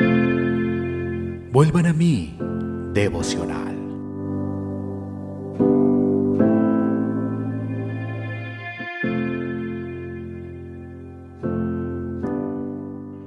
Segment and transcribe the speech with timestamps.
[0.00, 2.38] Vuelvan a mí,
[2.94, 3.76] devocional.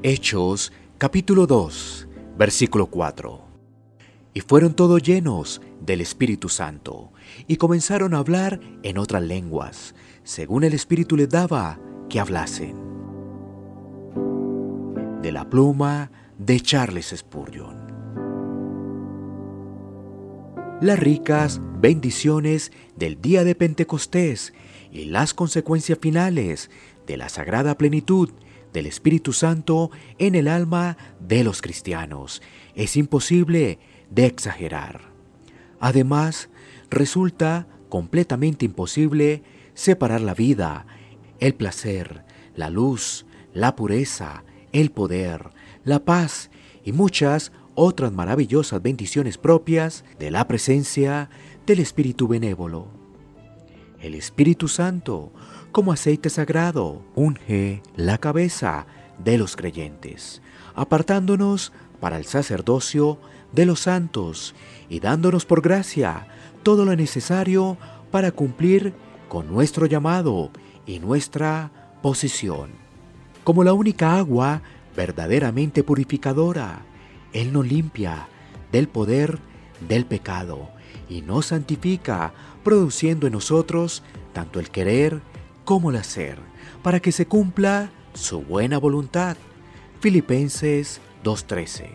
[0.02, 2.08] Hechos capítulo 2,
[2.38, 3.42] versículo 4.
[4.34, 7.12] Y fueron todos llenos del Espíritu Santo,
[7.48, 9.94] y comenzaron a hablar en otras lenguas,
[10.24, 11.80] según el Espíritu les daba
[12.10, 12.76] que hablasen.
[15.22, 17.76] De la pluma de Charles Spurgeon.
[20.82, 24.54] Las ricas bendiciones del día de Pentecostés
[24.92, 26.70] y las consecuencias finales
[27.08, 28.32] de la sagrada plenitud
[28.74, 32.42] del Espíritu Santo en el alma de los cristianos
[32.76, 35.14] es imposible de exagerar.
[35.80, 36.50] Además,
[36.90, 40.86] resulta completamente imposible separar la vida,
[41.40, 42.26] el placer,
[42.56, 44.44] la luz, la pureza,
[44.82, 45.50] el poder,
[45.84, 46.50] la paz
[46.84, 51.30] y muchas otras maravillosas bendiciones propias de la presencia
[51.66, 52.88] del Espíritu benévolo.
[54.00, 55.32] El Espíritu Santo
[55.72, 58.86] como aceite sagrado, unge la cabeza
[59.22, 60.42] de los creyentes,
[60.74, 63.20] apartándonos para el sacerdocio
[63.52, 64.56] de los santos
[64.88, 66.28] y dándonos por gracia
[66.64, 67.78] todo lo necesario
[68.10, 68.94] para cumplir
[69.28, 70.50] con nuestro llamado
[70.86, 72.85] y nuestra posición.
[73.46, 74.64] Como la única agua
[74.98, 76.82] verdaderamente purificadora,
[77.32, 78.28] Él nos limpia
[78.72, 79.38] del poder
[79.88, 80.72] del pecado
[81.08, 84.02] y nos santifica, produciendo en nosotros
[84.34, 85.22] tanto el querer
[85.64, 86.40] cómo el hacer
[86.82, 89.38] para que se cumpla su buena voluntad.
[90.00, 91.90] Filipenses 2.13.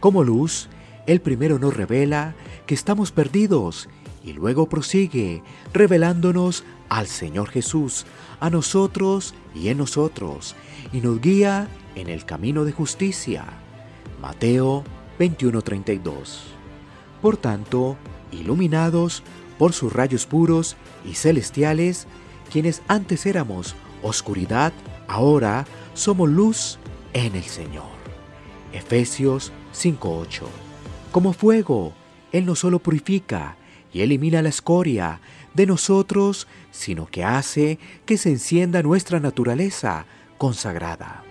[0.00, 0.70] Como luz,
[1.06, 3.90] el primero nos revela que estamos perdidos
[4.24, 5.42] y luego prosigue
[5.74, 8.06] revelándonos al Señor Jesús,
[8.40, 10.54] a nosotros y en nosotros,
[10.92, 13.44] y nos guía en el camino de justicia.
[14.20, 14.84] Mateo
[15.18, 16.42] 21:32.
[17.22, 17.96] Por tanto,
[18.32, 19.22] iluminados
[19.58, 22.06] por sus rayos puros y celestiales,
[22.52, 24.72] quienes antes éramos oscuridad,
[25.08, 26.78] ahora somos luz
[27.12, 27.96] en el Señor.
[28.72, 30.46] Efesios 5:8.
[31.10, 31.94] Como fuego,
[32.32, 33.56] Él no solo purifica
[33.92, 35.20] y elimina la escoria
[35.56, 40.06] de nosotros, sino que hace que se encienda nuestra naturaleza
[40.38, 41.24] consagrada.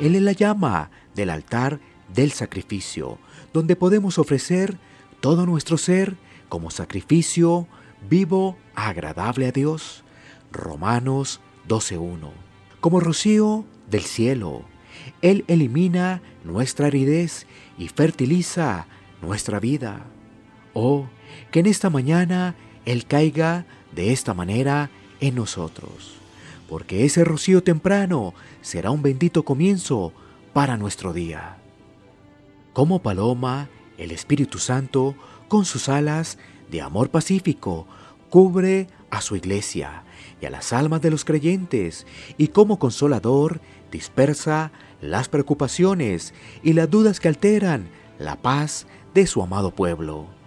[0.00, 1.80] Él es la llama del altar
[2.14, 3.18] del sacrificio,
[3.52, 4.78] donde podemos ofrecer
[5.20, 6.16] todo nuestro ser
[6.48, 7.66] como sacrificio
[8.08, 10.04] vivo, agradable a Dios.
[10.52, 12.30] Romanos 12.1.
[12.80, 14.62] Como rocío del cielo,
[15.20, 18.86] Él elimina nuestra aridez y fertiliza
[19.20, 20.06] nuestra vida.
[20.74, 21.06] Oh,
[21.50, 22.54] que en esta mañana
[22.84, 26.14] Él caiga de esta manera en nosotros,
[26.68, 30.12] porque ese rocío temprano será un bendito comienzo
[30.52, 31.56] para nuestro día.
[32.72, 35.14] Como paloma, el Espíritu Santo,
[35.48, 36.38] con sus alas,
[36.70, 37.86] de amor pacífico,
[38.28, 40.04] cubre a su iglesia
[40.40, 42.06] y a las almas de los creyentes,
[42.38, 43.60] y como consolador
[43.90, 44.70] dispersa
[45.00, 46.32] las preocupaciones
[46.62, 47.88] y las dudas que alteran
[48.18, 50.39] la paz de su amado pueblo.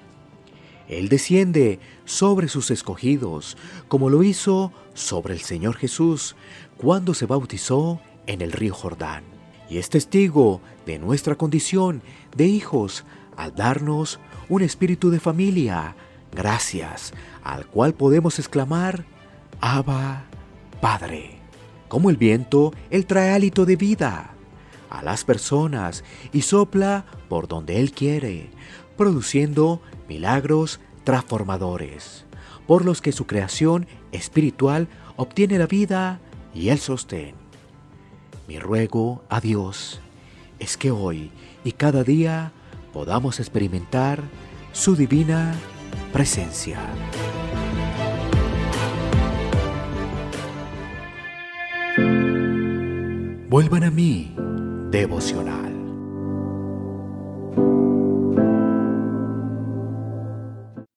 [0.97, 6.35] Él desciende sobre sus escogidos, como lo hizo sobre el Señor Jesús
[6.77, 9.23] cuando se bautizó en el río Jordán,
[9.69, 12.01] y es testigo de nuestra condición
[12.35, 13.05] de hijos
[13.35, 15.95] al darnos un espíritu de familia,
[16.31, 19.05] gracias al cual podemos exclamar,
[19.61, 20.25] Abba,
[20.81, 21.39] Padre.
[21.87, 24.33] Como el viento, Él trae hálito de vida
[24.89, 28.51] a las personas y sopla por donde Él quiere,
[28.97, 32.25] produciendo milagros transformadores,
[32.67, 36.19] por los que su creación espiritual obtiene la vida
[36.53, 37.35] y el sostén.
[38.47, 40.01] Mi ruego a Dios
[40.59, 41.31] es que hoy
[41.63, 42.51] y cada día
[42.91, 44.21] podamos experimentar
[44.71, 45.55] su divina
[46.11, 46.79] presencia.
[53.49, 54.35] Vuelvan a mí,
[54.89, 55.72] devocional.